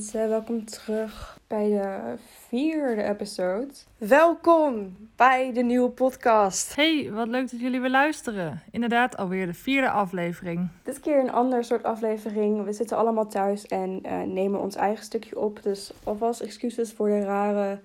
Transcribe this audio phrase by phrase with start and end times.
[0.00, 2.14] mensen, welkom terug bij de
[2.48, 3.68] vierde episode.
[3.98, 6.74] Welkom bij de nieuwe podcast.
[6.74, 8.62] Hey, wat leuk dat jullie weer luisteren.
[8.70, 10.68] Inderdaad, alweer de vierde aflevering.
[10.82, 12.64] Dit keer een ander soort aflevering.
[12.64, 15.62] We zitten allemaal thuis en eh, nemen ons eigen stukje op.
[15.62, 17.78] Dus alvast excuses voor de rare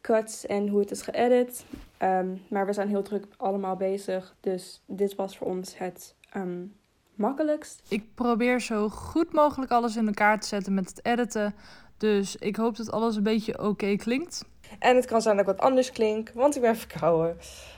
[0.00, 1.64] cuts en hoe het is geëdit.
[1.98, 4.34] Ehm, maar we zijn heel druk allemaal bezig.
[4.40, 6.62] Dus dit was voor ons het ehm,
[7.14, 7.82] makkelijkst.
[7.88, 11.54] Ik probeer zo goed mogelijk alles in elkaar te zetten met het editen.
[11.96, 14.44] Dus ik hoop dat alles een beetje oké klinkt.
[14.78, 17.36] En het kan zijn dat ik wat anders klink, want ik ben verkouden.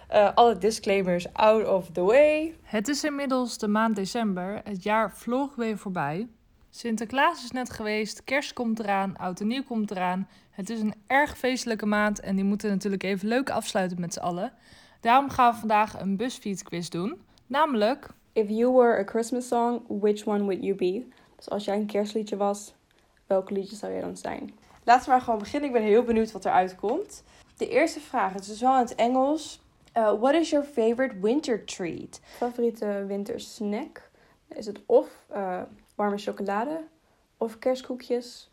[0.09, 2.55] Eh, alle disclaimers out of the way.
[2.63, 4.61] Het is inmiddels de maand december.
[4.65, 6.29] Het jaar vloog weer voorbij.
[6.71, 10.29] Sinterklaas is net geweest, kerst komt eraan, oud en nieuw komt eraan.
[10.51, 14.21] Het is een erg feestelijke maand en die moeten natuurlijk even leuk afsluiten met z'n
[14.21, 14.53] allen.
[15.01, 17.21] Daarom gaan we vandaag een BuzzFeed quiz doen.
[17.47, 21.07] Namelijk, If you were a Christmas song, which one would you be?
[21.37, 22.75] Dus als jij een kerstliedje was,
[23.27, 24.55] welk liedje zou jij dan zijn?
[24.85, 25.69] Laten we maar gewoon beginnen.
[25.69, 27.23] Ik ben heel benieuwd wat eruit komt.
[27.57, 29.61] De eerste vraag, het is wel in het Engels.
[29.97, 32.21] Uh, what is your favorite winter treat?
[32.25, 34.11] Favoriete wintersnack?
[34.49, 35.63] Is het of eh,
[35.95, 36.85] warme chocolade,
[37.37, 38.51] of kerstkoekjes,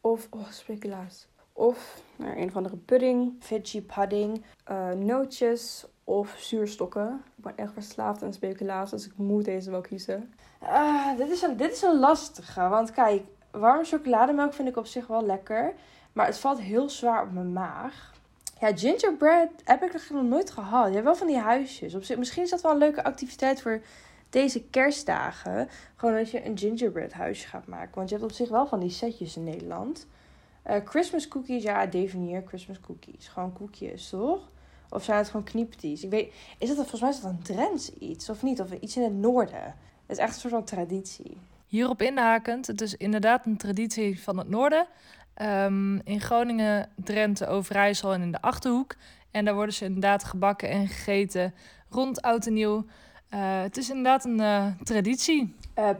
[0.00, 1.26] of oh, speculaas.
[1.56, 4.44] Of nou, een of andere pudding, Veggie pudding.
[4.64, 7.22] eh, nootjes of zuurstokken.
[7.36, 10.34] Ik ben echt verslaafd aan speculaas, dus ik moet deze wel kiezen.
[10.58, 12.68] Ah, dit, is een, dit is een lastige.
[12.68, 15.74] Want kijk, warme chocolademelk vind ik op zich wel lekker.
[16.12, 18.14] Maar het valt heel zwaar op mijn maag.
[18.60, 20.86] Ja, gingerbread heb ik nog nooit gehad.
[20.86, 21.94] Je hebt wel van die huisjes.
[21.94, 23.80] Op zich, misschien is dat wel een leuke activiteit voor
[24.30, 25.68] deze kerstdagen.
[25.96, 27.94] Gewoon dat je een gingerbread huisje gaat maken.
[27.94, 30.06] Want je hebt op zich wel van die setjes in Nederland.
[30.66, 33.28] Eh, Christmas cookies, ja, definieer Christmas cookies.
[33.28, 34.48] Gewoon koekjes, toch?
[34.88, 36.04] Of zijn het gewoon kniepties?
[36.04, 38.60] Ik weet, is dat volgens mij is dat een Drents iets of niet?
[38.60, 39.62] Of iets in het noorden?
[40.06, 41.36] Het is echt een soort van traditie.
[41.66, 44.86] hierop inhakend, het is inderdaad een traditie van het noorden.
[45.34, 48.94] Ehm, in Groningen, Drenthe, Overijssel en in de Achterhoek.
[49.30, 51.54] En daar worden ze inderdaad gebakken en gegeten
[51.90, 52.84] rond oud en nieuw.
[53.28, 55.54] Eh, het is inderdaad een eh, traditie.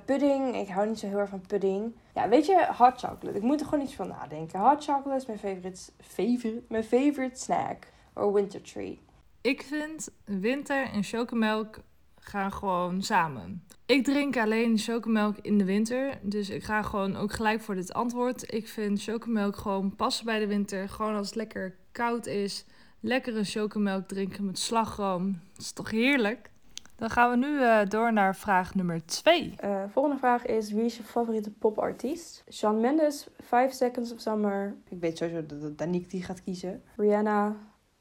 [0.05, 1.93] Pudding, ik hou niet zo heel erg van pudding.
[2.17, 3.37] Ja, weet je, hot chocolate.
[3.37, 4.61] Ik moet er gewoon iets van nadenken.
[4.61, 7.87] Hot chocolate is mijn favorite, favorite, mijn favorite snack.
[8.15, 8.97] Or winter treat.
[9.41, 11.79] Ik vind winter en chocomelk
[12.19, 13.65] gaan gewoon samen.
[13.87, 16.19] Ik drink alleen chocomelk in de winter.
[16.23, 18.53] Dus ik ga gewoon ook gelijk voor dit antwoord.
[18.53, 20.89] Ik vind chocomelk gewoon passen bij de winter.
[20.89, 22.65] Gewoon als het lekker koud is.
[23.01, 25.41] Lekkere chocomelk drinken met slagroom.
[25.53, 26.51] Dat is toch heerlijk?
[26.97, 29.55] Dan gaan we nu eh, door naar vraag nummer 2.
[29.57, 32.45] Eh, volgende vraag is, wie is je favoriete popartiest?
[32.53, 36.83] Shawn Mendes, 5 Seconds of Summer, Ik weet sowieso dat, dat Danique die gaat kiezen.
[36.97, 37.57] Rihanna,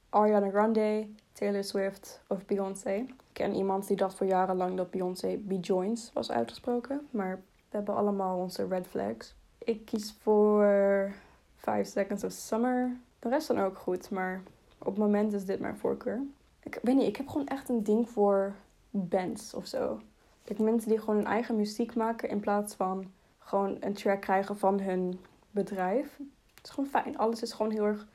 [0.10, 2.90] Ariana Grande, Taylor Swift of Beyoncé.
[2.90, 7.08] Ik ken iemand die dacht voor jarenlang dat Beyoncé Bejoins was uitgesproken.
[7.10, 7.36] Maar
[7.70, 9.36] we hebben allemaal onze red flags.
[9.58, 11.12] Ik kies voor
[11.56, 12.98] 5 Seconds of Summer.
[13.20, 14.42] De rest dan ook goed, maar
[14.78, 16.22] op het moment is dit mijn voorkeur.
[16.64, 18.54] Ik weet niet, ik heb gewoon echt een ding voor
[18.98, 20.02] bands of zo.
[20.44, 24.58] Ik mensen die gewoon hun eigen muziek maken in plaats van gewoon een track krijgen
[24.58, 25.20] van hun
[25.52, 26.18] bedrijf.
[26.56, 27.18] Het is gewoon fijn.
[27.18, 28.08] Alles is gewoon heel erg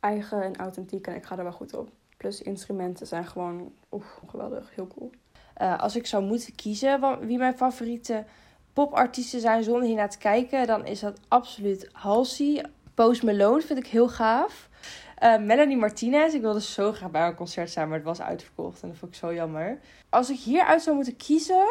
[0.00, 1.88] eigen en authentiek en ik ga er wel goed op.
[2.16, 5.10] Plus instrumenten zijn gewoon oef, geweldig, heel cool.
[5.54, 8.24] Eh, als ik zou moeten kiezen wie mijn favoriete
[8.72, 12.64] popartiesten zijn zonder hiernaar te kijken, dan is dat absoluut Halsey.
[12.94, 14.68] Post Malone vind ik heel gaaf.
[15.20, 18.82] Eh, Melanie Martinez, ik wilde zo graag bij haar concert zijn, maar het was uitverkocht
[18.82, 19.78] en dat vond ik zo jammer.
[20.08, 21.66] Als ik hieruit zou moeten kiezen,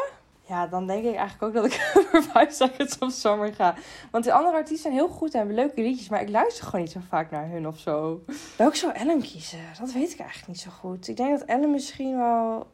[0.48, 1.80] ja, dan denk ik eigenlijk ook dat ik
[2.12, 3.76] voor 5 Seconds of Summer ga.
[4.12, 6.82] Want de andere artiesten zijn heel goed en hebben leuke liedjes, maar ik luister gewoon
[6.82, 8.24] niet zo vaak naar hun of zo.
[8.58, 9.60] Welke zou Ellen kiezen?
[9.80, 11.08] Dat weet ik eigenlijk niet zo goed.
[11.08, 12.68] Ik denk dat Ellen misschien wel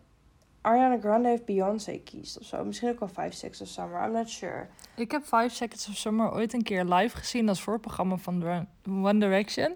[0.61, 2.65] Ariana Grande of Beyoncé kiest of zo.
[2.65, 4.67] Misschien ook wel 5 Seconds of Summer, I'm not sure.
[4.95, 9.19] Ik heb 5 Seconds of Summer ooit een keer live gezien als voorprogramma van One
[9.19, 9.75] Direction.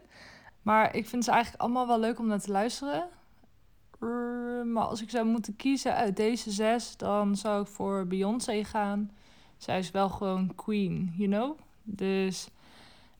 [0.69, 3.09] Maar ik vind ze eigenlijk allemaal wel leuk om naar te luisteren.
[4.73, 9.11] Maar als ik zou moeten kiezen uit deze zes, dan zou ik voor Beyoncé gaan.
[9.57, 11.59] Zij is wel gewoon queen, you know?
[11.83, 12.49] Dus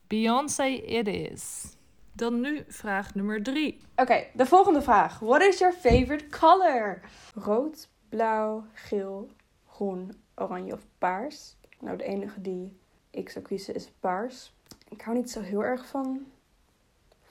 [0.06, 1.74] Beyoncé it is.
[2.12, 3.80] Dan nu vraag nummer drie.
[3.96, 5.18] Oké, de volgende vraag.
[5.18, 7.00] What is your favorite color?
[7.34, 9.28] Rood, blauw, geel,
[9.66, 11.56] groen, oranje of paars.
[11.80, 12.76] Nou, de enige die
[13.10, 14.52] ik zou kiezen is paars.
[14.88, 16.26] Ik hou niet zo heel erg van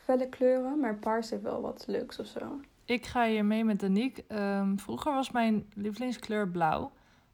[0.09, 2.59] felle kleuren, maar paars heeft wel wat leuks of zo.
[2.85, 4.23] Ik ga hier mee met Danique.
[4.27, 6.91] Ehm, vroeger was mijn lievelingskleur blauw.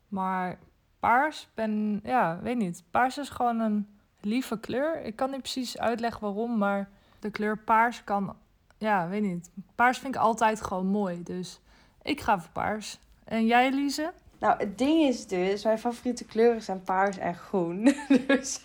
[0.08, 0.60] Maar
[1.00, 2.00] paars ben...
[2.04, 2.84] Ja, weet niet.
[2.92, 3.88] Paars is gewoon een
[4.22, 5.02] lieve kleur.
[5.02, 6.90] Ik kan niet precies uitleggen waarom, maar
[7.20, 8.36] de kleur paars kan...
[8.78, 9.50] Ja, weet niet.
[9.76, 11.24] Paars vind ik altijd gewoon mooi.
[11.24, 11.60] Dus
[12.02, 13.00] ik ga voor paars.
[13.24, 14.14] En jij, Elise?
[14.40, 17.96] Nou, het ding is dus, mijn favoriete kleuren zijn paars en groen.
[18.28, 18.62] Dus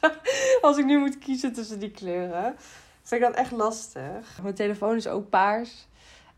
[0.61, 2.57] als ik nu moet kiezen tussen die kleuren,
[3.11, 4.43] vind ik dat echt lastig.
[4.43, 5.87] Mijn telefoon is ook paars.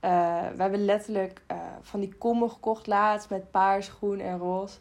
[0.04, 0.10] Uh,
[0.54, 4.78] we hebben letterlijk uh, van die kommen gekocht laatst met paars, groen en roze.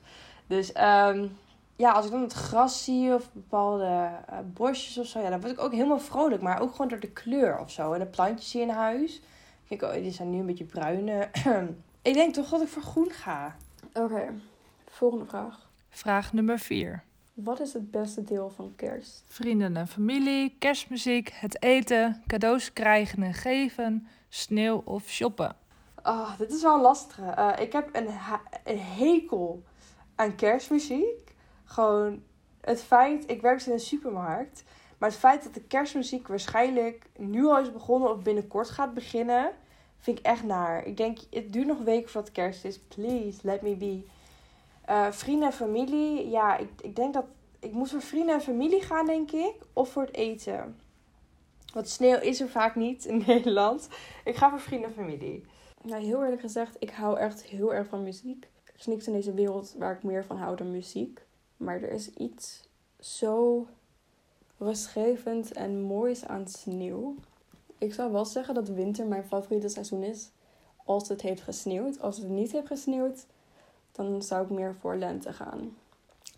[0.48, 1.38] Dus um,
[1.76, 5.42] ja, als ik dan het gras zie of bepaalde uh, bosjes of zo, ja, dan
[5.42, 6.42] word ik ook helemaal vrolijk.
[6.42, 7.94] Maar ook gewoon door de kleur of zo.
[7.94, 9.22] En de plantjes hier in huis.
[9.68, 11.30] Kijk, oh, die zijn nu een beetje bruin.
[12.02, 13.56] ik denk toch dat ik voor groen ga.
[13.94, 14.34] Oké,
[14.90, 15.70] volgende vraag.
[15.90, 17.04] Vraag nummer 4.
[17.34, 19.24] Wat is het beste deel van kerst?
[19.28, 25.56] Vrienden en familie, kerstmuziek, het eten, cadeaus krijgen en geven, sneeuw of shoppen.
[26.04, 27.20] Oh, dit is wel lastig.
[27.20, 28.08] Uh, ik heb een,
[28.64, 29.64] een hekel
[30.16, 31.36] aan kerstmuziek.
[31.64, 32.24] Gewoon
[32.62, 34.64] het feit, ik werk in een supermarkt.
[34.98, 39.52] Maar het feit dat de kerstmuziek waarschijnlijk nu al is begonnen of binnenkort gaat beginnen,
[39.98, 40.86] vind ik echt naar.
[40.86, 42.80] Ik denk, het duurt nog een week voordat kerst is.
[42.80, 44.06] Please, let me be.
[44.92, 47.26] Uh, vrienden en familie, ja, ik, ik denk dat
[47.60, 49.54] ik moet voor vrienden en familie gaan, denk ik.
[49.74, 50.80] Of voor het eten.
[51.74, 53.88] Want sneeuw is er vaak niet in Nederland.
[54.24, 55.46] Ik ga voor vrienden en familie.
[55.82, 58.50] Nou, heel eerlijk gezegd, ik hou echt heel erg van muziek.
[58.66, 61.22] Er is niks in deze wereld waar ik meer van hou dan muziek.
[61.58, 62.68] Maar er is iets
[63.00, 63.68] zo
[64.58, 67.16] rustgevend en moois aan sneeuw.
[67.78, 70.32] Ik zou wel zeggen dat winter mijn favoriete seizoen is.
[70.86, 72.00] Als het heeft gesneeuwd.
[72.00, 73.26] Als het niet heeft gesneeuwd,
[74.10, 75.76] dan zou ik meer voor lente gaan.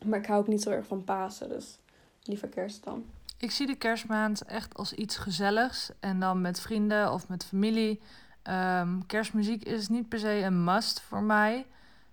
[0.05, 1.77] Maar ik hou ook niet zo erg van Pasen, dus
[2.23, 3.05] liever kerst dan.
[3.37, 5.91] Ik zie de kerstmaand echt als iets gezelligs.
[5.99, 8.01] En dan met vrienden of met familie.
[8.41, 11.65] Ehm, kerstmuziek is niet per se een must voor mij.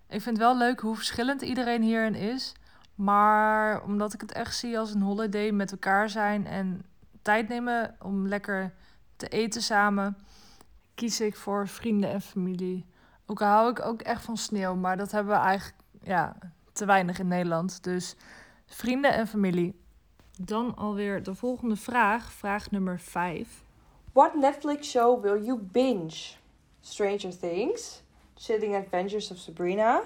[0.07, 2.53] Ik vind het wel leuk hoe verschillend iedereen hierin is.
[2.95, 6.85] Maar omdat ik het echt zie als een holiday met elkaar zijn en
[7.21, 8.73] tijd nemen om lekker
[9.15, 10.17] te eten samen,
[10.95, 12.85] kies ik voor vrienden en familie.
[13.31, 16.35] Ook hou ik ook echt van sneeuw, maar dat hebben we eigenlijk ja,
[16.71, 17.83] te weinig in Nederland.
[17.83, 18.15] Dus
[18.65, 19.79] vrienden en familie.
[20.37, 23.63] Dan alweer de volgende vraag, vraag nummer 5.
[24.11, 26.33] What Netflix show will you binge?
[26.81, 28.01] Stranger Things,
[28.35, 30.01] Chilling Adventures of Sabrina,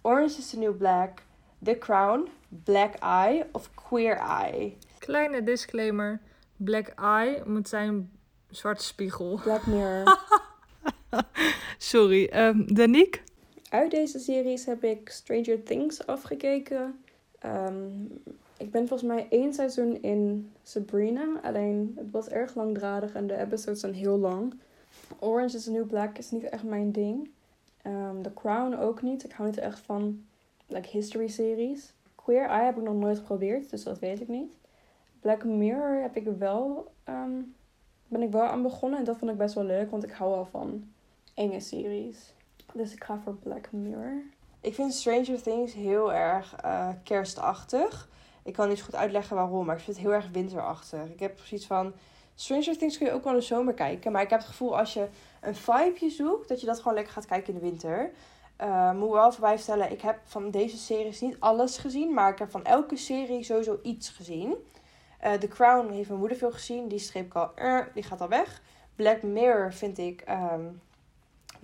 [0.00, 1.22] Orange is the New Black,
[1.62, 4.76] The Crown, Black Eye of Queer Eye?
[4.98, 6.20] Kleine disclaimer:
[6.56, 8.10] Black Eye moet zijn
[8.50, 9.40] zwarte spiegel.
[9.42, 10.18] Black Mirror.
[11.78, 12.66] Sorry, um?
[13.68, 16.98] Uit deze series heb ik Stranger Things afgekeken.
[17.46, 18.20] Um,
[18.58, 21.40] ik ben volgens mij één seizoen in Sabrina.
[21.42, 24.54] Alleen het was erg langdradig en de episodes zijn heel lang.
[25.18, 27.30] Orange is the New Black is niet echt mijn ding.
[27.86, 29.24] Um, The Crown ook niet.
[29.24, 30.24] Ik hou niet echt van
[30.66, 31.92] like, history series.
[32.14, 34.56] Queer Eye heb ik nog nooit geprobeerd, dus dat weet ik niet.
[35.20, 36.92] Black Mirror heb ik wel,
[38.08, 40.34] ben ik wel aan begonnen en dat vond ik best wel leuk, want ik hou
[40.34, 40.92] al van
[41.34, 42.34] enge series.
[42.72, 44.22] Dus ik ga voor Black Mirror.
[44.60, 48.08] Ik vind Stranger Things heel erg uh, kerstachtig.
[48.42, 51.04] Ik kan niet goed uitleggen waarom, maar ik vind het heel erg winterachtig.
[51.04, 51.92] Ik heb precies van.
[52.34, 54.12] Stranger Things kun je ook wel in de zomer kijken.
[54.12, 55.08] Maar ik heb het gevoel als je
[55.40, 58.10] een vibeje zoekt, dat je dat gewoon lekker gaat kijken in de winter.
[58.60, 62.14] Uh, moet wel voorbij stellen, ik heb van deze series niet alles gezien.
[62.14, 64.54] Maar ik heb van elke serie sowieso iets gezien.
[65.24, 66.88] Uh, The Crown heeft mijn moeder veel gezien.
[66.88, 67.50] Die streep ik al,
[67.94, 68.62] die gaat al weg.
[68.96, 70.80] Black Mirror vind ik, um,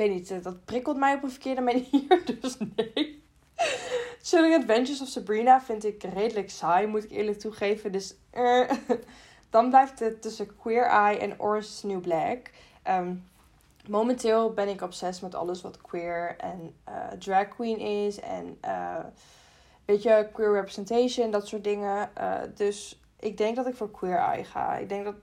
[0.00, 2.23] weet niet, dat prikkelt mij op een verkeerde manier.
[2.41, 3.23] Dus nee.
[4.22, 7.93] Chilling Adventures of Sabrina vind ik redelijk saai, moet ik eerlijk toegeven.
[7.93, 8.70] Dus uh,
[9.51, 12.51] dan blijft het tussen Queer Eye en Orange is New Black.
[12.89, 13.24] Um,
[13.89, 18.20] momenteel ben ik obsessief met alles wat queer en uh, drag queen is.
[18.20, 18.96] En uh,
[19.84, 22.10] weet je, queer representation, dat soort dingen.
[22.55, 24.77] Dus ik denk dat ik voor Queer Eye ga.
[24.77, 25.15] Ik denk dat,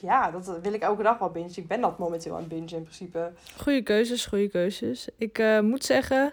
[0.00, 1.50] Ja, dat wil ik elke dag wel bingen.
[1.54, 3.32] Ik ben dat momenteel aan het bingen in principe.
[3.56, 5.08] Goeie keuzes, goede keuzes.
[5.16, 6.32] Ik moet zeggen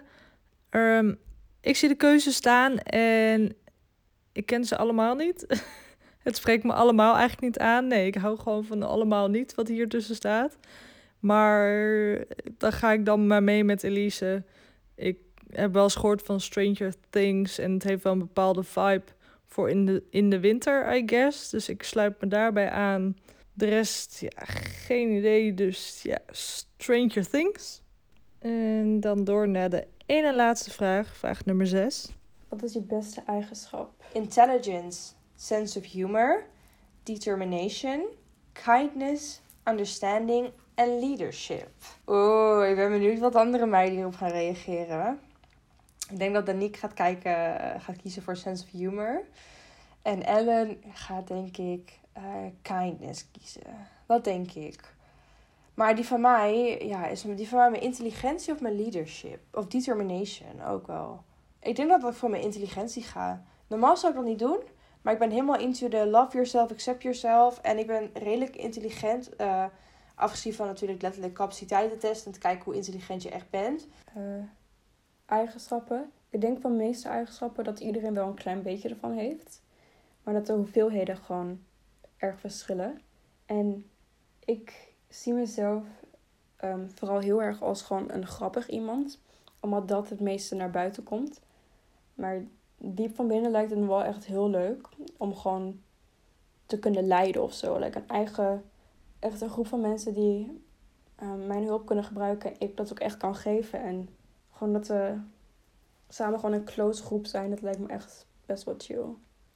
[0.70, 1.18] Um,
[1.60, 3.56] ik zie de keuze staan en
[4.32, 5.46] ik ken ze allemaal niet.
[6.26, 7.86] het spreekt me allemaal eigenlijk niet aan.
[7.86, 10.58] Nee, ik hou gewoon van allemaal niet wat hier tussen staat.
[11.18, 12.24] Maar
[12.58, 14.44] dan ga ik dan maar mee met Elise.
[14.94, 15.18] Ik
[15.50, 19.04] heb wel eens gehoord van Stranger Things en het heeft wel een bepaalde vibe
[19.48, 21.50] voor in de, in de winter, I guess.
[21.50, 23.16] Dus ik sluit me daarbij aan.
[23.52, 24.44] De rest, ja,
[24.84, 25.54] geen idee.
[25.54, 27.82] Dus ja, Stranger Things.
[28.38, 32.08] En dan door naar de ene laatste vraag, vraag nummer 6.
[32.48, 34.04] Wat is je beste eigenschap?
[34.12, 36.46] Intelligence, sense of humor,
[37.02, 38.06] determination,
[38.52, 41.68] kindness, understanding en leadership.
[42.04, 45.20] Oh, ik ben benieuwd wat andere meiden hierop gaan reageren.
[46.10, 49.22] Ik denk dat Danique gaat kijken, eh, gaat kiezen voor sense of humor.
[50.02, 52.24] En Ellen gaat denk ik uh,
[52.62, 53.62] kindness kiezen.
[54.06, 54.94] Wat denk ik?
[55.74, 59.40] Maar die van mij, ja, is die van mij mijn intelligentie of mijn leadership?
[59.52, 61.22] Of determination ook wel.
[61.60, 63.42] Ik denk dat ik voor mijn intelligentie ga.
[63.66, 64.60] Normaal zou ik dat niet doen.
[65.02, 67.58] Maar ik ben helemaal into the love yourself, accept yourself.
[67.58, 69.30] En ik ben redelijk intelligent.
[69.40, 69.64] Uh,
[70.14, 72.26] afgezien van natuurlijk letterlijk capaciteitentest.
[72.26, 73.86] En te kijken hoe intelligent je echt bent.
[75.28, 76.10] Eigenschappen.
[76.30, 79.62] Ik denk van de meeste eigenschappen dat iedereen wel een klein beetje ervan heeft.
[80.22, 81.60] Maar dat de hoeveelheden gewoon
[82.16, 83.00] erg verschillen.
[83.46, 83.90] En
[84.44, 85.84] ik zie mezelf
[86.64, 89.20] um, vooral heel erg als gewoon een grappig iemand.
[89.60, 91.40] Omdat dat het meeste naar buiten komt.
[92.14, 92.42] Maar
[92.76, 95.80] diep van binnen lijkt het me wel echt heel leuk om gewoon
[96.66, 97.78] te kunnen leiden of zo.
[97.78, 98.64] Like een eigen,
[99.18, 100.62] echt een groep van mensen die
[101.22, 102.54] um, mijn hulp kunnen gebruiken.
[102.58, 103.82] Ik dat ook echt kan geven.
[103.82, 104.08] En
[104.58, 105.14] gewoon dat we
[106.08, 107.50] samen gewoon een close groep zijn.
[107.50, 109.04] Dat lijkt me echt best wel chill.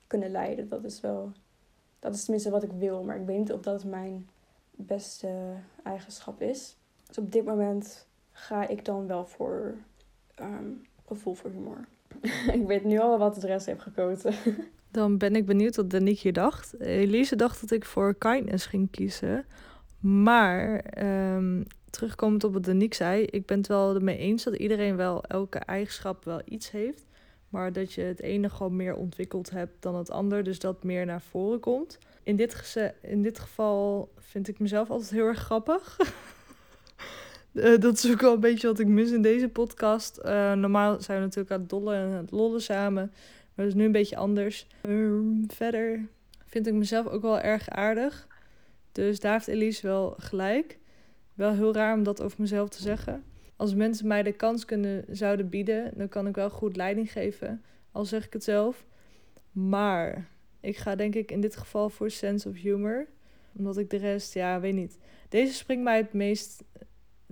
[0.06, 1.32] Kunnen leiden, dat is wel...
[1.99, 3.04] Dat is tenminste wat ik wil.
[3.04, 4.28] Maar ik weet niet of dat mijn
[4.71, 5.54] beste
[5.85, 6.76] eigenschap is.
[7.06, 9.75] Dus op dit moment ga ik dan wel voor
[10.40, 11.87] um, gevoel voor humor.
[12.59, 14.35] ik weet nu al wat de rest heeft gekozen.
[14.90, 16.80] Dan ben ik benieuwd wat Danique dacht.
[16.80, 19.44] Elise dacht dat ik voor kindness ging kiezen.
[20.00, 20.85] Maar
[21.35, 25.25] um, terugkomend op wat Danique zei, ik ben het wel ermee eens dat iedereen wel
[25.25, 27.04] elke eigenschap wel iets heeft.
[27.49, 30.44] Maar dat je het ene gewoon meer ontwikkeld hebt dan het ander.
[30.44, 31.99] Dus dat meer naar voren komt.
[32.22, 35.96] In dit, in dit geval vind ik mezelf altijd heel erg grappig.
[37.52, 40.20] Uh, dat is ook wel een beetje wat ik mis in deze podcast.
[40.25, 43.12] Uh, normaal zijn we natuurlijk aan het dollen en het lollen samen.
[43.54, 44.66] Maar dat is nu een beetje anders.
[44.88, 46.08] Um, verder
[46.46, 48.26] vind ik mezelf ook wel erg aardig.
[48.92, 50.78] Dus daar heeft Elise wel gelijk.
[51.34, 53.24] Wel heel raar om dat over mezelf te zeggen.
[53.56, 57.62] Als mensen mij de kans kunnen, zouden bieden, dan kan ik wel goed leiding geven.
[57.92, 58.86] Al zeg ik het zelf.
[59.52, 60.28] Maar
[60.60, 63.06] ik ga denk ik in dit geval voor sense of humor.
[63.56, 64.98] Omdat ik de rest, ja, weet niet.
[65.28, 66.64] Deze springt mij het meest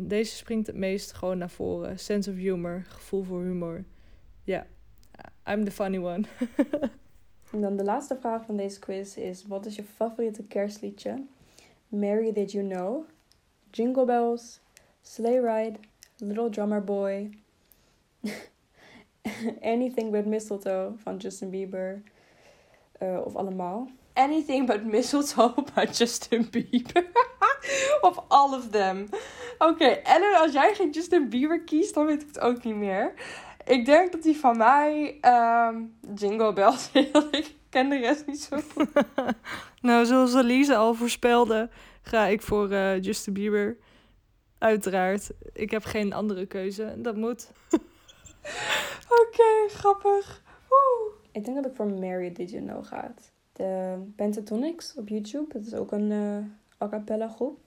[0.08, 1.98] deze springt het meest gewoon naar voren.
[1.98, 3.84] Sense of humor, gevoel voor humor.
[4.44, 4.66] Ja,
[5.48, 6.24] I'm the funny one.
[7.52, 11.24] en dan de laatste vraag van deze quiz is: wat is je favoriete kerstliedje?
[11.88, 13.04] Mary Did You Know,
[13.72, 14.60] Jingle Bells,
[15.02, 15.78] Sleigh Ride,
[16.20, 17.30] Little Drummer Boy,
[19.62, 22.02] Anything But Mistletoe van Justin Bieber,
[23.02, 23.88] uh, of allemaal.
[24.14, 27.06] Anything But Mistletoe by Justin Bieber.
[28.02, 29.08] of all of them.
[29.58, 32.74] Oké, okay, Ellen, als jij geen Justin Bieber kiest, dan weet ik het ook niet
[32.74, 33.14] meer.
[33.66, 35.18] Ik denk dat die van mij
[35.68, 36.90] um, Jingle Bells
[37.30, 38.88] Ik ken de rest niet zo goed.
[39.80, 41.70] nou, zoals Elise al voorspelde,
[42.10, 43.76] ga ik voor uh, Justin Bieber.
[44.58, 45.30] Uiteraard.
[45.52, 46.94] Ik heb geen andere keuze.
[46.98, 47.50] Dat moet.
[49.22, 50.42] Oké, grappig.
[50.68, 51.12] Woe.
[51.32, 53.14] Ik denk dat ik voor Mary Did You Know ga.
[53.52, 55.52] De Pentatonics op YouTube.
[55.52, 57.58] Dat is ook een uh, a cappella groep.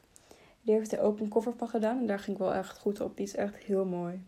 [0.61, 1.97] Die heeft er ook een cover van gedaan.
[1.97, 3.17] En daar ging ik wel echt goed op.
[3.17, 4.27] Die is echt heel mooi.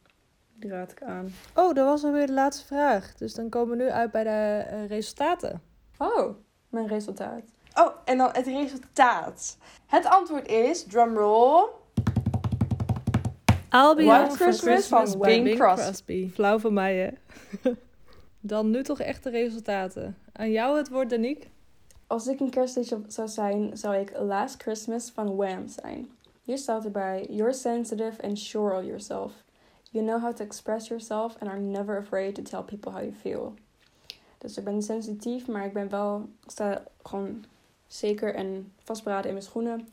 [0.53, 1.29] Die raad ik aan.
[1.55, 3.15] Oh, dat was alweer de laatste vraag.
[3.15, 5.61] Dus dan komen we nu uit bij de uh, resultaten.
[5.97, 6.35] Oh,
[6.69, 7.54] mijn resultaat.
[7.75, 9.57] Oh, en dan het resultaat.
[9.85, 11.69] Het antwoord is, drumroll.
[13.71, 15.83] I'll be White Christmas, Christmas van Bing Crosby.
[15.83, 16.29] Crosby.
[16.33, 17.09] Flauw van mij, hè?
[18.39, 20.17] dan nu toch echt de resultaten.
[20.31, 21.47] Aan jou het woord, Danique.
[22.07, 26.09] Als ik een kerstliedje zou zijn, zou ik Last Christmas van Wham zijn.
[26.43, 29.33] Hier staat erbij: You're sensitive and sure of yourself.
[29.91, 33.13] You know how to express yourself and are never afraid to tell people how you
[33.13, 33.53] feel.
[34.37, 37.45] Dus ik ben sensitief, maar ik ben wel, ik sta gewoon
[37.87, 39.87] zeker en vastberaden in mijn schoenen.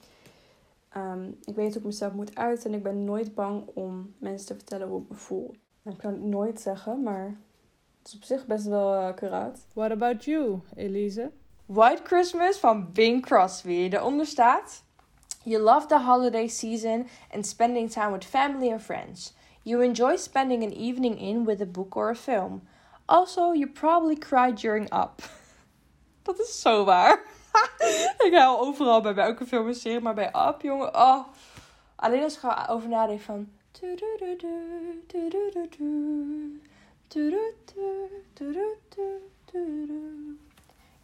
[0.97, 4.47] Um, ik weet hoe ik mezelf moet uiten en ik ben nooit bang om mensen
[4.47, 5.55] te vertellen hoe ik me voel.
[5.85, 7.37] Ik kan het nooit zeggen, maar
[7.99, 9.67] het is op zich best wel uh, accuraat.
[9.73, 11.31] What about you, Elise?
[11.67, 13.89] White Christmas van Bing Crosby.
[13.89, 14.83] Daaronder staat:
[15.43, 19.35] You love the holiday season and spending time with family and friends.
[19.63, 22.63] You enjoy spending an evening in with a book or a film.
[23.05, 25.23] Also, you probably cry during Up.
[26.23, 27.23] Dat is zo waar.
[28.27, 30.95] ik huil overal bij welke film en serie, maar bij Up, jongen.
[30.95, 31.27] Oh.
[31.97, 33.49] Alleen als ik erover nadenk van.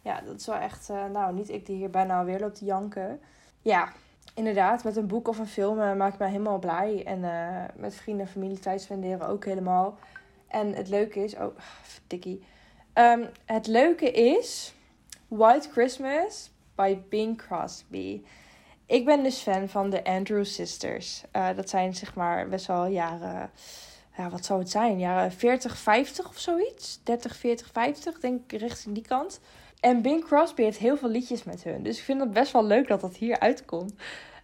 [0.01, 0.89] Ja, dat is wel echt.
[0.89, 3.21] Uh, nou, niet ik die hier bijna alweer loopt te janken.
[3.61, 3.93] Ja,
[4.33, 7.03] inderdaad, met een boek of een film uh, maakt mij helemaal blij.
[7.05, 9.97] En uh, met vrienden en familie tijd spenderen ook helemaal.
[10.47, 11.35] En het leuke is.
[11.35, 11.57] Oh,
[12.07, 12.43] dikkie.
[12.93, 14.73] Um, het leuke is.
[15.27, 18.21] White Christmas by Bing Crosby.
[18.85, 21.23] Ik ben dus fan van de Andrew Sisters.
[21.31, 23.49] dat zijn zeg maar best wel jaren.
[24.17, 24.99] Ja, wat zou het zijn?
[24.99, 26.99] Jaren 40, 50 of zoiets?
[27.03, 29.39] 30, 40, 50, denk ik richting die kant.
[29.79, 31.83] En Bing Crosby heeft heel veel liedjes met hun.
[31.83, 33.93] Dus ik vind het best wel leuk dat dat hier uitkomt.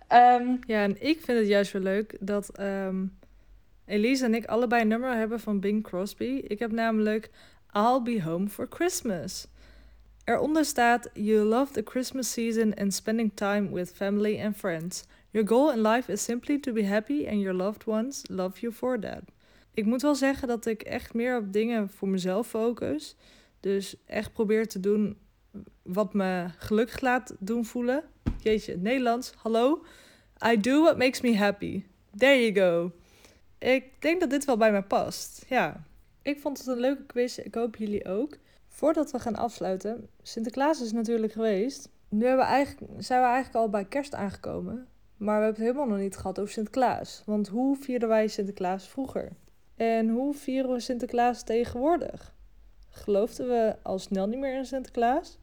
[0.08, 3.06] Ehm, Ja, en ik vind het juist weer leuk dat ehm,
[3.86, 6.42] Elise en ik allebei een nummer hebben van Bing Crosby.
[6.48, 7.30] Ik heb namelijk
[7.74, 9.48] I'll Be Home for Christmas.
[10.26, 15.04] Eronder staat: You love the Christmas season and spending time with family and friends.
[15.32, 18.74] Your goal in life is simply to be happy and your loved ones love you
[18.74, 19.22] for that.
[19.74, 23.16] Ik moet wel zeggen dat ik echt meer op dingen voor mezelf focus.
[23.60, 25.18] Dus echt probeer te doen
[25.82, 28.04] wat me gelukkig laat doen voelen.
[28.42, 29.86] Jeetje, Nederlands, hallo.
[30.48, 31.84] I do what makes me happy.
[32.18, 32.92] There you go.
[33.58, 35.46] Ik denk dat dit wel bij mij past.
[35.50, 35.86] Ja,
[36.22, 37.38] ik vond het een leuke quiz.
[37.38, 38.38] Ik hoop jullie ook.
[38.76, 41.90] Voordat we gaan afsluiten, Sinterklaas is natuurlijk geweest.
[42.10, 42.66] Nu we
[42.98, 44.88] zijn we eigenlijk al bij kerst aangekomen.
[45.18, 47.24] Maar we hebben het helemaal nog niet gehad over Sinterklaas.
[47.26, 49.32] Want hoe vierden wij Sinterklaas vroeger?
[49.76, 52.36] En hoe vieren we Sinterklaas tegenwoordig?
[52.90, 55.40] Geloofden we al snel niet meer in Sinterklaas?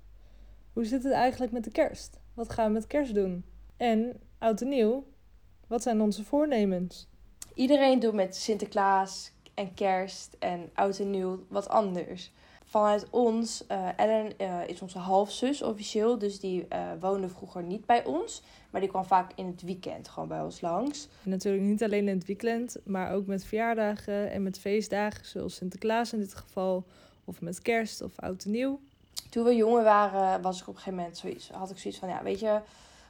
[0.73, 2.19] Hoe zit het eigenlijk met de kerst?
[2.35, 3.45] Wat gaan we met kerst doen?
[3.77, 5.05] En, oud en nieuw,
[5.67, 7.09] wat zijn onze voornemens?
[7.55, 12.33] iedereen doet met Sinterklaas en kerst en oud en nieuw wat anders.
[12.73, 17.87] Vanuit ons, eh, Ellen eh, is onze halfzus officieel, dus die eh, woonde vroeger niet
[17.87, 18.43] bij ons.
[18.71, 21.09] Maar die kwam vaak in het weekend gewoon bij ons langs.
[21.23, 26.13] Natuurlijk niet alleen in het weekend, maar ook met verjaardagen en met feestdagen, zoals Sinterklaas
[26.13, 26.85] in dit geval,
[27.25, 28.81] of met kerst of oud en nieuw.
[29.31, 32.09] Toen we jonger waren, was ik op een gegeven moment zoiets, had ik zoiets van,
[32.09, 32.61] ja, weet je,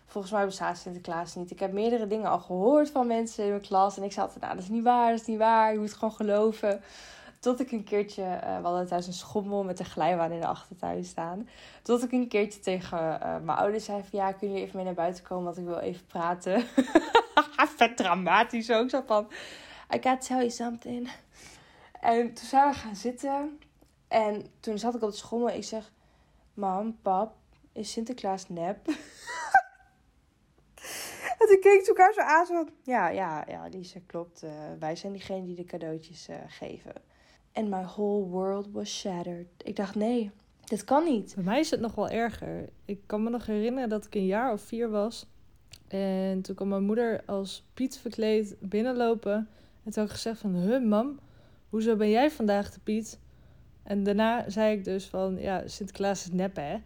[0.07, 1.51] volgens mij bestaat Sinterklaas niet.
[1.51, 4.55] Ik heb meerdere dingen al gehoord van mensen in mijn klas en ik zat, nou,
[4.55, 6.81] dat is niet waar, dat is niet waar, je moet gewoon geloven.
[7.43, 10.47] Tot ik een keertje, eh, we hadden thuis een schommel met een glijbaan in de
[10.47, 11.49] achtertuin staan.
[11.83, 14.85] Tot ik een keertje tegen eh, mijn ouders zei van, ja, kunnen jullie even mee
[14.85, 16.65] naar buiten komen, want ik wil even praten.
[17.77, 19.27] Vet dramatisch ook, zo van,
[19.95, 21.11] I gotta tell you something.
[22.01, 23.59] En toen zijn we gaan zitten
[24.09, 25.93] en toen zat ik op de schommel en ik zeg,
[26.55, 27.35] mam, pap,
[27.73, 28.87] is Sinterklaas nep?
[31.39, 34.43] en toen keek ze elkaar zo aan, zo ja, ja, ja, Lisa, klopt.
[34.43, 37.11] eh, wij zijn diegene die de cadeautjes geven.
[37.53, 39.47] And my whole world was shattered.
[39.63, 40.31] Ik dacht, nee,
[40.65, 41.33] dit kan niet.
[41.35, 42.69] Bij mij is het nog wel erger.
[42.85, 45.27] Ik kan me nog herinneren dat ik een jaar of vier was.
[45.89, 49.49] En toen kwam mijn moeder als Piet verkleed binnenlopen.
[49.85, 51.19] En toen had ik gezegd van, huh mam,
[51.69, 53.19] hoezo ben jij vandaag de Piet?
[53.83, 56.77] En daarna zei ik dus van, ja, Sinterklaas is nep hè.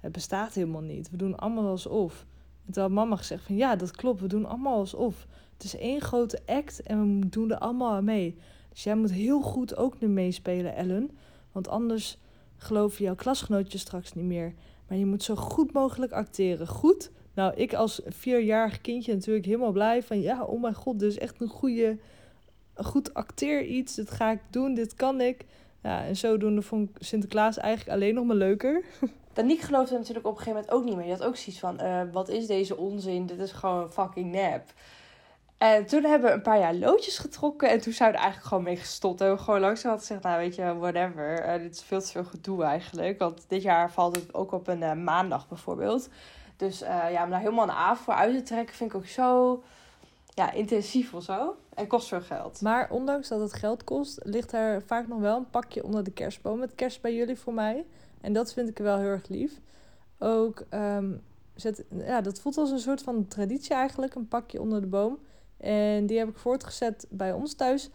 [0.00, 1.10] Het bestaat helemaal niet.
[1.10, 2.26] We doen allemaal alsof.
[2.66, 4.20] En toen had mama gezegd van, ja, dat klopt.
[4.20, 5.26] We doen allemaal alsof.
[5.52, 8.38] Het is één grote act en we doen er allemaal mee.
[8.70, 11.10] Dus jij moet heel goed ook nu meespelen, Ellen.
[11.52, 12.18] Want anders
[12.56, 14.54] geloven jouw klasgenootjes straks niet meer.
[14.88, 16.66] Maar je moet zo goed mogelijk acteren.
[16.66, 17.10] Goed?
[17.34, 20.20] Nou, ik als vierjarig kindje natuurlijk helemaal blij van...
[20.20, 21.98] Ja, oh mijn god, dit is echt een goede...
[22.74, 23.94] Goed acteer iets.
[23.94, 25.44] Dit ga ik doen, dit kan ik.
[25.82, 28.84] Ja, en zodoende vond ik Sinterklaas eigenlijk alleen nog maar leuker.
[29.32, 31.04] Danique geloofde natuurlijk op een gegeven moment ook niet meer.
[31.04, 33.26] Die had ook zoiets van, eh, wat is deze onzin?
[33.26, 34.62] Dit is gewoon fucking nep.
[35.60, 37.70] En toen hebben we een paar jaar loodjes getrokken.
[37.70, 39.20] En toen zijn we eigenlijk gewoon mee gestopt.
[39.20, 41.40] En we gewoon langzaam hadden gezegd, nou weet je, whatever.
[41.40, 43.18] Eh, dit is veel te veel gedoe eigenlijk.
[43.18, 46.08] Want dit jaar valt het ook op een eh, maandag bijvoorbeeld.
[46.56, 49.06] Dus eh, ja, om daar helemaal een avond voor uit te trekken vind ik ook
[49.06, 49.62] zo
[50.34, 51.56] ja, intensief of zo.
[51.74, 52.60] En kost veel geld.
[52.60, 56.12] Maar ondanks dat het geld kost, ligt er vaak nog wel een pakje onder de
[56.12, 56.58] kerstboom.
[56.58, 57.86] Met kerst bij jullie voor mij.
[58.20, 59.60] En dat vind ik wel heel erg lief.
[60.18, 61.12] Ook, ehm,
[61.54, 64.14] zet, ja, dat voelt als een soort van traditie eigenlijk.
[64.14, 65.18] Een pakje onder de boom.
[65.60, 67.90] En die heb ik voortgezet bij ons thuis.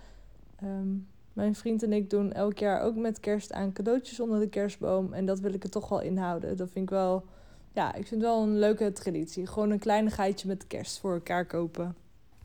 [0.55, 0.97] Ehm,
[1.33, 5.13] mijn vriend en ik doen elk jaar ook met kerst aan cadeautjes onder de kerstboom.
[5.13, 6.57] En dat wil ik er toch wel inhouden.
[6.57, 7.25] Dat vind ik wel,
[7.73, 9.47] ja, ik vind het wel een leuke traditie.
[9.47, 11.95] Gewoon een kleinigheidje met kerst voor elkaar kopen.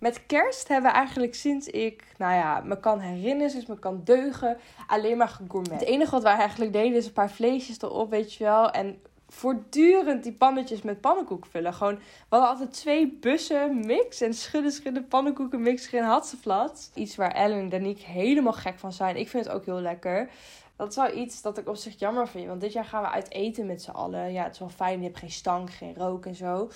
[0.00, 4.00] Met kerst hebben we eigenlijk sinds ik, nou ja, me kan herinneren, sinds me kan
[4.04, 4.56] deugen,
[4.87, 5.80] alleen maar gegourmet.
[5.80, 8.70] Het enige wat wij eigenlijk deden is een paar vleesjes erop, weet je wel.
[8.70, 8.98] En
[9.30, 11.74] voortdurend die pannetjes met pannenkoek vullen.
[11.74, 16.90] Gewoon, we hadden altijd twee bussen mix en schudden, schudden pannenkoeken mix geen hatseflat.
[16.94, 19.16] Iets waar Ellen en Danique helemaal gek van zijn.
[19.16, 20.30] Ik vind het ook heel lekker.
[20.76, 22.46] Dat is wel iets dat ik op zich jammer vind.
[22.46, 24.32] Want dit jaar gaan we uit eten met z'n allen.
[24.32, 24.98] Ja, het is wel fijn.
[24.98, 26.70] Je hebt geen stank, geen rook en zo.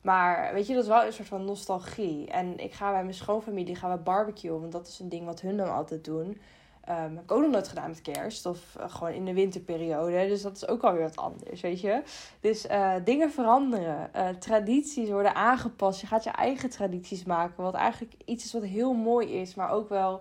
[0.00, 2.30] Maar weet je, dat is wel een soort van nostalgie.
[2.30, 4.60] En ik ga bij mijn schoonfamilie gaan we barbecuen.
[4.60, 6.40] Want dat is een ding wat hun dan altijd doen.
[6.88, 8.46] Ehm heb ik ook nog nooit gedaan met kerst.
[8.46, 10.26] Of eh, gewoon in de winterperiode.
[10.28, 12.02] Dus dat is ook alweer wat anders, weet je.
[12.40, 14.14] Dus eh, dingen veranderen.
[14.14, 16.00] Eh, tradities worden aangepast.
[16.00, 17.62] Je gaat je eigen tradities maken.
[17.62, 19.54] Wat eigenlijk iets is wat heel mooi is.
[19.54, 20.20] Maar ook wel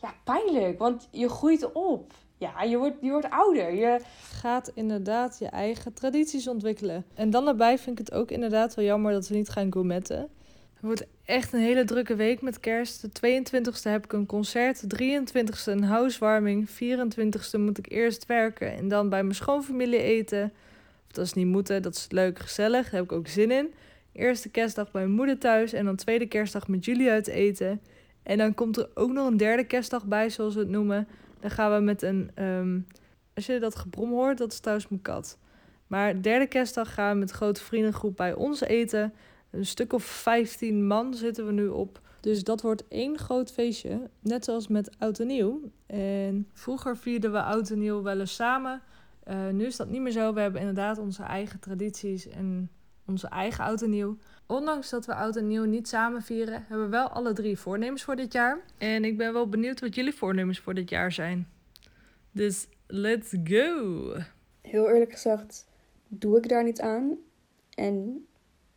[0.00, 0.78] ja, pijnlijk.
[0.78, 2.12] Want je groeit op.
[2.36, 3.74] Ja, je wordt, je wordt ouder.
[3.74, 4.00] Je,
[4.30, 7.04] Gaat inderdaad je eigen tradities ontwikkelen.
[7.14, 10.30] En dan daarbij vind ik het ook inderdaad wel jammer dat we niet gaan gourmetten.
[10.82, 13.02] Het wordt echt een hele drukke week met kerst.
[13.02, 14.90] De 22e heb ik een concert.
[14.90, 16.68] De 23e een housewarming.
[16.68, 20.52] 24e moet ik eerst werken en dan bij mijn schoonfamilie eten.
[21.06, 22.82] Dat is niet moeten, dat is leuk, gezellig.
[22.82, 23.72] Daar heb ik ook zin in.
[24.12, 27.80] Eerste kerstdag bij mijn moeder thuis en dan tweede kerstdag met jullie uit eten.
[28.22, 31.08] En dan komt er ook nog een derde kerstdag bij, zoals we het noemen.
[31.40, 32.30] Dan gaan we met een.
[32.34, 32.78] ehm,
[33.34, 35.38] als je dat gebrom hoort, dat is trouwens mijn kat.
[35.86, 39.12] Maar derde kerstdag gaan we met grote vriendengroep bij ons eten.
[39.52, 42.00] Een stuk of 15 man zitten we nu op.
[42.20, 44.10] Dus dat wordt één groot feestje.
[44.20, 45.60] Net zoals met Oud en Nieuw.
[45.86, 48.82] En vroeger vierden we Oud en Nieuw wel eens samen.
[49.22, 50.32] Eh, nu is dat niet meer zo.
[50.32, 52.70] We hebben inderdaad onze eigen tradities en
[53.06, 54.16] onze eigen Oud en Nieuw.
[54.46, 58.02] Ondanks dat we Oud en Nieuw niet samen vieren, hebben we wel alle drie voornemens
[58.02, 58.60] voor dit jaar.
[58.78, 61.48] En ik ben wel benieuwd wat jullie voornemens voor dit jaar zijn.
[62.30, 64.16] Dus let's go!
[64.60, 65.66] Heel eerlijk gezegd
[66.08, 67.16] doe ik daar niet aan.
[67.74, 68.26] En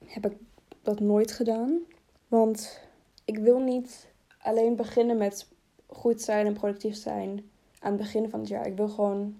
[0.05, 0.33] heb ik
[0.85, 1.79] dat nooit gedaan.
[2.27, 2.79] Want
[3.25, 5.47] ik wil niet alleen beginnen met
[5.85, 8.67] goed zijn en productief zijn aan het begin van het jaar.
[8.67, 9.35] Ik wil gewoon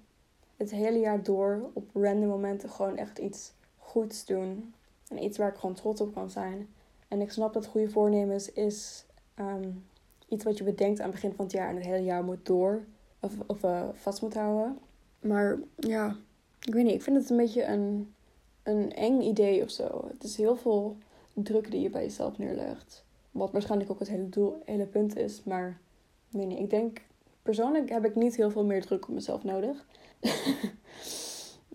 [0.58, 4.74] het hele jaar door op random momenten gewoon echt iets goeds doen.
[5.08, 6.68] En iets waar ik gewoon trots op kan zijn.
[7.08, 9.06] En ik snap dat goede voornemens is
[9.36, 9.70] ehm,
[10.28, 12.46] iets wat je bedenkt aan het begin van het jaar en het hele jaar moet
[12.46, 12.84] door.
[13.20, 14.78] Of, of eh, vast moet houden.
[15.20, 16.16] Maar ja,
[16.62, 16.94] ik weet niet.
[16.94, 18.14] Ik vind het een beetje een,
[18.64, 20.08] een eng idee of zo.
[20.12, 20.98] Het is heel veel
[21.44, 23.06] druk die je bij jezelf neerlegt.
[23.32, 25.44] Wat waarschijnlijk ook het hele, doel, hele punt is.
[25.44, 25.80] Maar
[26.30, 26.60] weet niet.
[26.60, 27.02] Ik denk,
[27.42, 29.86] persoonlijk heb ik niet heel veel meer druk op mezelf nodig.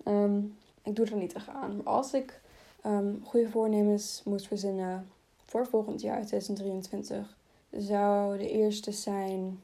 [0.04, 0.38] Ehm,
[0.82, 1.76] ik doe er niet tegen aan.
[1.76, 2.40] Maar als ik
[2.82, 5.08] ehm, goede voornemens moest verzinnen
[5.44, 7.36] voor volgend jaar, 2023,
[7.70, 9.60] zou de eerste zijn: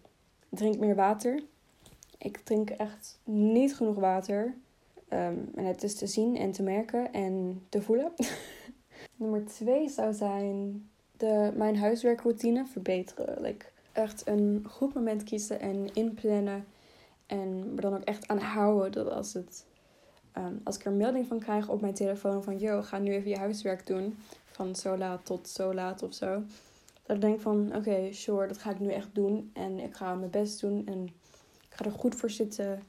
[0.48, 1.42] drink meer water.
[2.18, 4.54] Ik drink echt niet genoeg water.
[5.08, 8.12] Ehm, en het is te zien en te merken en te voelen.
[9.16, 13.42] Nummer twee zou zijn de, mijn huiswerkroutine verbeteren.
[13.42, 16.66] Like, echt een goed moment kiezen en inplannen.
[17.26, 19.64] En me dan ook echt aan houden dat als, het,
[20.32, 22.58] ehm, als ik er een melding van krijg op mijn telefoon van...
[22.58, 24.16] Yo, ga nu even je huiswerk doen.
[24.44, 26.42] Van zo laat tot zo laat of zo.
[27.02, 29.50] Dat ik denk van, oké, sure, dat ga ik nu echt doen.
[29.52, 31.04] En ik ga mijn best doen en
[31.68, 32.82] ik ga er goed voor zitten.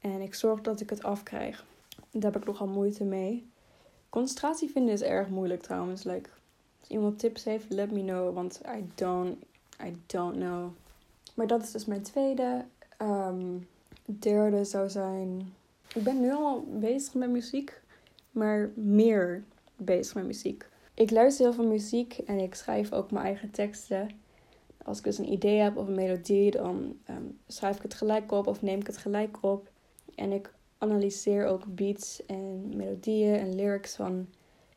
[0.00, 1.64] En ik zorg dat ik het afkrijg.
[2.10, 3.46] Daar heb ik nogal moeite mee.
[4.08, 6.02] Concentratie vinden is erg moeilijk trouwens.
[6.02, 6.28] Like,
[6.80, 8.34] als iemand tips heeft, let me know.
[8.34, 9.36] Want I don't,
[9.84, 10.70] I don't know.
[11.34, 12.64] Maar dat is dus mijn tweede.
[12.96, 13.58] Ehm,
[14.04, 15.54] derde zou zijn...
[15.94, 17.80] Ik ben nu al bezig met muziek.
[18.30, 19.44] Maar meer
[19.76, 20.66] bezig met muziek.
[20.94, 24.10] Ik luister heel veel muziek en ik schrijf ook mijn eigen teksten.
[24.84, 28.32] Als ik dus een idee heb of een melodie, dan ehm, schrijf ik het gelijk
[28.32, 29.70] op of neem ik het gelijk op.
[30.14, 34.28] En ik analyseer ook beats en melodieën en lyrics van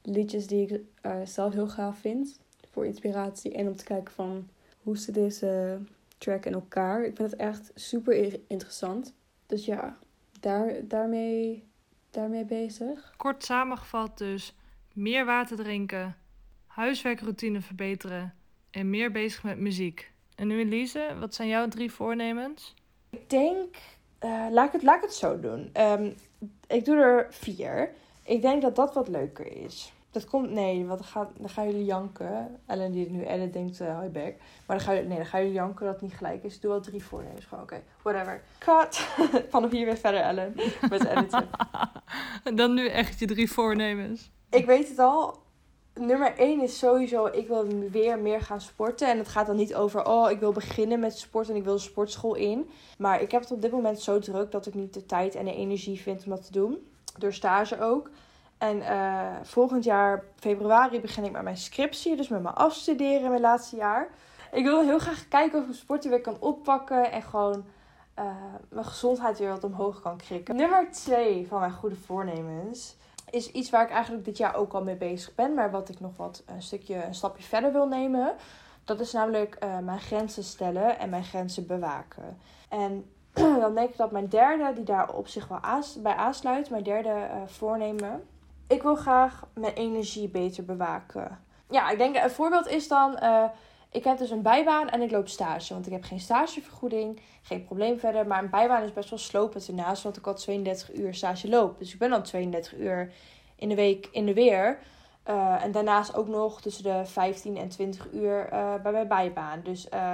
[0.01, 2.39] liedjes die ik eh, zelf heel gaaf vind.
[2.71, 4.47] Voor inspiratie en om te kijken van
[4.83, 5.79] hoe zit deze
[6.17, 7.03] track in elkaar.
[7.03, 9.13] Ik vind het echt super interessant.
[9.45, 9.97] Dus ja,
[10.39, 11.63] daar, daarmee,
[12.09, 13.13] daarmee bezig.
[13.17, 14.55] Kort samengevat dus
[14.93, 16.17] meer water drinken,
[16.67, 18.33] huiswerkroutine verbeteren
[18.71, 20.11] en meer bezig met muziek.
[20.35, 22.73] En nu Elise, wat zijn jouw drie voornemens?
[23.09, 23.75] Ik denk,
[24.21, 25.69] eh, laat, ik het, laat ik het zo doen.
[25.73, 26.11] Ehm,
[26.67, 27.89] ik doe er vier.
[28.23, 29.93] Ik denk dat dat wat leuker is.
[30.11, 32.59] Dat komt, nee, want dan, gaat, dan gaan jullie janken.
[32.65, 34.33] Ellen die het nu edit denkt, uh, hi back.
[34.65, 36.55] Maar dan gaan, jullie- nee, dan gaan jullie janken dat het niet gelijk is.
[36.55, 37.45] Ik doe al drie voornemens.
[37.45, 38.41] Gewoon, oké, whatever.
[38.57, 38.95] Cut.
[39.51, 40.55] Vanaf hier weer verder, Ellen.
[40.89, 41.49] Met editen.
[42.55, 44.31] Dan nu echt je drie voornemens.
[44.49, 45.40] Ik weet het al.
[45.93, 49.07] Nummer 1 is sowieso, ik wil weer meer gaan sporten.
[49.07, 51.73] En het gaat dan niet over, oh, ik wil beginnen met sport en ik wil
[51.73, 52.69] de sportschool in.
[52.97, 55.45] Maar ik heb het op dit moment zo druk dat ik niet de tijd en
[55.45, 56.87] de energie vind om dat te doen.
[57.17, 58.09] Door stage ook.
[58.57, 62.15] En eh, volgend jaar, februari, begin ik met mijn scriptie.
[62.15, 64.09] Dus met mijn afstuderen mijn laatste jaar.
[64.51, 67.11] Ik wil heel graag kijken of ik sporten weer kan oppakken.
[67.11, 67.65] En gewoon
[68.13, 68.25] eh,
[68.69, 70.55] mijn gezondheid weer wat omhoog kan krikken.
[70.55, 72.95] Nummer 2 van mijn goede voornemens
[73.31, 75.53] is iets waar ik eigenlijk dit jaar ook al mee bezig ben.
[75.53, 78.35] Maar wat ik nog wat een stukje, een stapje verder wil nemen.
[78.83, 82.37] Dat is namelijk eh, mijn grenzen stellen en mijn grenzen bewaken.
[82.69, 83.11] En
[83.61, 85.59] dan denk ik dat mijn derde, die daar op zich wel
[85.97, 88.23] bij aansluit, mijn derde eh, voornemen.
[88.67, 91.39] Ik wil graag mijn energie beter bewaken.
[91.69, 93.43] Ja, ik denk een voorbeeld is dan, eh,
[93.91, 95.73] ik heb dus een bijbaan en ik loop stage.
[95.73, 98.27] Want ik heb geen stagevergoeding, geen probleem verder.
[98.27, 101.79] Maar een bijbaan is best wel slopend ernaast, want ik al 32 uur stage loop.
[101.79, 103.11] Dus ik ben dan 32 uur
[103.55, 104.79] in de week in de weer.
[105.23, 109.61] Eh, en daarnaast ook nog tussen de 15 en 20 uur eh, bij mijn bijbaan.
[109.63, 110.13] Dus eh,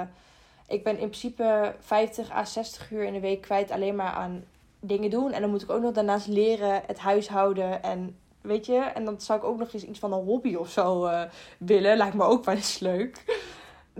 [0.66, 4.44] ik ben in principe 50 à 60 uur in de week kwijt alleen maar aan
[4.80, 5.32] dingen doen.
[5.32, 8.78] En dan moet ik ook nog daarnaast leren het huishouden en weet je.
[8.78, 11.10] En dan zou ik ook nog eens iets van een hobby of zo
[11.58, 11.96] willen.
[11.96, 13.24] Lijkt me ook wel eens leuk.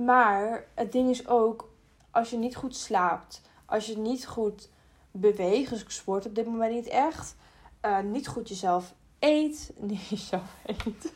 [0.04, 1.68] Maar het ding is ook,
[2.10, 4.68] als je niet goed slaapt, als je niet goed
[5.10, 7.36] beweegt, dus ik sport op dit moment niet echt,
[7.80, 11.12] eh, niet goed jezelf eet, niet jezelf eet.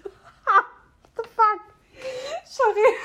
[2.45, 2.97] Sorry.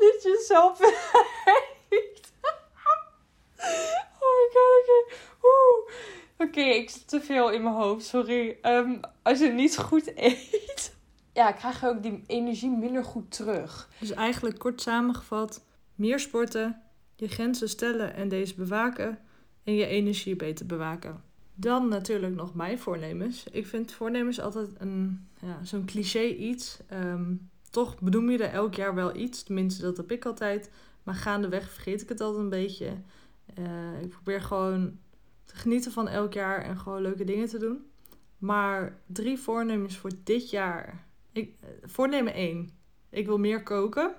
[0.00, 2.32] Niet jezelf heet.
[4.20, 5.92] Oh my god, oké.
[6.44, 8.58] Oké, ik zit te veel in mijn hoofd, sorry.
[8.62, 10.61] Ehm, als je niet goed eet,
[11.32, 13.88] ja, krijg je ook die energie minder goed terug.
[13.98, 15.64] Dus eigenlijk kort samengevat,
[15.94, 16.82] meer sporten,
[17.16, 19.18] je grenzen stellen en deze bewaken
[19.64, 21.22] en je energie beter bewaken.
[21.54, 23.44] Dan natuurlijk nog mijn voornemens.
[23.50, 26.78] Ik vind voornemens altijd een, ja, zo'n cliché iets.
[26.88, 27.34] Ehm,
[27.70, 30.70] toch benoem je er elk jaar wel iets, tenminste dat heb ik altijd.
[31.02, 32.96] Maar gaandeweg vergeet ik het altijd een beetje.
[33.54, 34.98] Eh, ik probeer gewoon
[35.44, 37.86] te genieten van elk jaar en gewoon leuke dingen te doen.
[38.38, 41.06] Maar drie voornemens voor dit jaar.
[41.32, 42.70] Ik, eh, voornemen één.
[43.10, 44.14] Ik wil meer koken.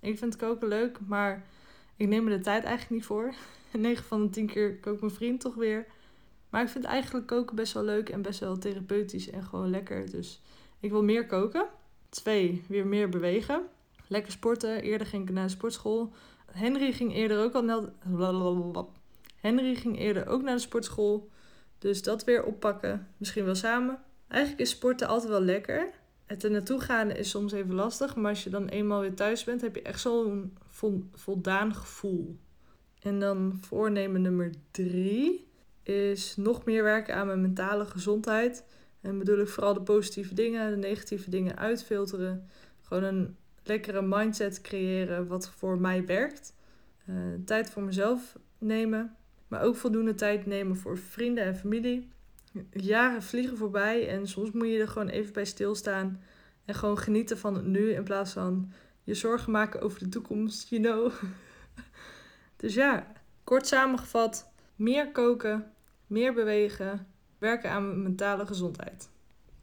[0.00, 1.46] Ik vind koken leuk, maar
[1.96, 3.34] ik neem er de tijd eigenlijk niet voor.
[3.72, 5.86] 9 van de 10 keer kookt mijn vriend toch weer.
[6.50, 10.10] Maar ik vind eigenlijk koken best wel leuk en best wel therapeutisch en gewoon lekker.
[10.10, 10.42] Dus
[10.80, 11.66] ik wil meer koken.
[12.08, 13.62] Twee, weer meer bewegen.
[14.06, 14.82] Lekker sporten.
[14.82, 16.12] Eerder ging ik naar de sportschool.
[16.52, 17.82] Henry ging eerder ook al naar...
[19.40, 21.30] Henry ging eerder ook naar de sportschool.
[21.78, 23.08] Dus dat weer oppakken.
[23.16, 24.02] Misschien wel samen.
[24.28, 25.90] Eigenlijk is sporten altijd wel lekker.
[26.26, 28.16] Het er naartoe gaan is soms even lastig.
[28.16, 32.36] Maar als je dan eenmaal weer thuis bent, heb je echt zo'n vol, voldaan gevoel.
[33.00, 35.48] En dan voornemen nummer drie
[35.82, 38.64] is nog meer werken aan mijn mentale gezondheid.
[39.00, 42.48] En bedoel ik vooral de positieve dingen, de negatieve dingen uitfilteren.
[42.82, 46.54] Gewoon een lekkere mindset creëren wat voor mij werkt.
[47.08, 49.16] Uh, tijd voor mezelf nemen.
[49.48, 52.08] Maar ook voldoende tijd nemen voor vrienden en familie.
[52.70, 56.22] Jaren vliegen voorbij en soms moet je er gewoon even bij stilstaan.
[56.64, 60.68] En gewoon genieten van het nu in plaats van je zorgen maken over de toekomst,
[60.68, 61.12] you know.
[62.56, 63.06] dus ja,
[63.44, 65.72] kort samengevat, meer koken,
[66.06, 67.06] meer bewegen,
[67.38, 69.08] werken aan mentale gezondheid.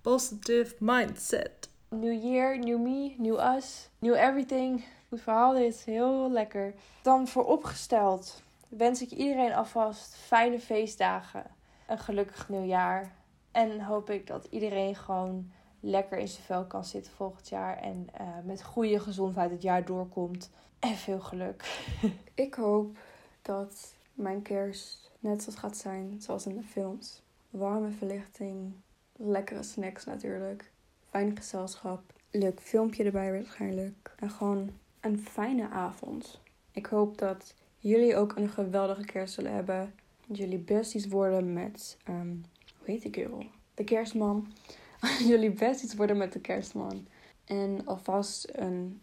[0.01, 1.69] Positive mindset.
[1.89, 4.84] New year, new me, new us, new everything.
[5.10, 6.73] Goed verhaal dit, heel lekker.
[7.01, 11.45] Dan vooropgesteld wens ik iedereen alvast fijne feestdagen,
[11.93, 13.12] een gelukkig nieuwjaar.
[13.51, 17.77] En hoop ik dat iedereen gewoon lekker in zijn vel kan zitten volgend jaar.
[17.77, 20.49] En uh, met goede gezondheid het jaar doorkomt.
[20.79, 21.88] En veel geluk.
[22.45, 22.97] ik hoop
[23.41, 27.21] dat mijn kerst net zoals gaat zijn zoals in de films.
[27.49, 28.73] Warme verlichting,
[29.15, 30.71] lekkere snacks natuurlijk,
[31.10, 32.01] fijn gezelschap,
[32.32, 34.15] leuk filmpje erbij waarschijnlijk.
[34.19, 36.41] En gewoon een fijne avond.
[36.71, 39.93] Ik hoop dat jullie ook een geweldige kerst zullen hebben.
[40.27, 42.43] Jullie besties worden met, um,
[42.77, 43.45] hoe heet die kerel?
[43.73, 44.53] De kerstman.
[45.31, 47.07] jullie besties worden met de kerstman.
[47.45, 49.01] En alvast een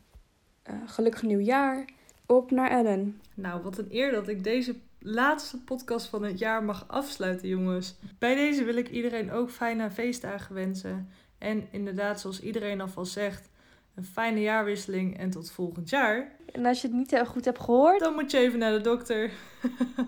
[0.71, 1.85] uh, gelukkig nieuwjaar.
[2.27, 3.21] Op naar Ellen.
[3.35, 7.97] Nou, wat een eer dat ik deze laatste podcast van het jaar mag afsluiten, jongens.
[8.19, 11.09] Bij deze wil ik iedereen ook fijne feestdagen wensen.
[11.39, 13.50] En inderdaad, zoals iedereen alvast zegt,
[13.95, 16.33] een fijne jaarwisseling en tot volgend jaar.
[16.53, 19.31] En als je het niet goed hebt gehoord, dan moet je even naar de dokter.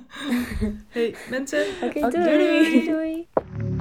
[0.88, 2.84] hey mensen, okay, doei.
[2.84, 2.84] doei.
[2.84, 3.71] doei.